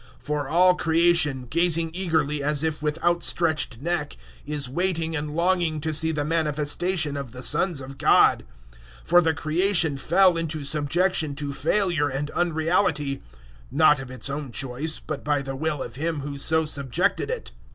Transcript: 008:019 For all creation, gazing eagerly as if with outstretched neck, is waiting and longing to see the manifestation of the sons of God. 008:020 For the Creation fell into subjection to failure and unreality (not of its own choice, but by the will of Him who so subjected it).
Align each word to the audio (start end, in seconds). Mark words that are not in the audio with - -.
008:019 0.17 0.23
For 0.25 0.49
all 0.49 0.73
creation, 0.75 1.41
gazing 1.47 1.91
eagerly 1.93 2.41
as 2.41 2.63
if 2.63 2.81
with 2.81 2.97
outstretched 3.03 3.81
neck, 3.81 4.17
is 4.47 4.67
waiting 4.67 5.15
and 5.15 5.35
longing 5.35 5.79
to 5.79 5.93
see 5.93 6.11
the 6.11 6.25
manifestation 6.25 7.15
of 7.15 7.33
the 7.33 7.43
sons 7.43 7.79
of 7.81 7.99
God. 7.99 8.43
008:020 8.71 8.77
For 9.07 9.21
the 9.21 9.33
Creation 9.35 9.97
fell 9.97 10.37
into 10.37 10.63
subjection 10.63 11.35
to 11.35 11.53
failure 11.53 12.09
and 12.09 12.31
unreality 12.31 13.21
(not 13.69 13.99
of 13.99 14.09
its 14.09 14.27
own 14.27 14.51
choice, 14.51 14.99
but 14.99 15.23
by 15.23 15.39
the 15.43 15.55
will 15.55 15.83
of 15.83 15.97
Him 15.97 16.21
who 16.21 16.35
so 16.35 16.65
subjected 16.65 17.29
it). 17.29 17.51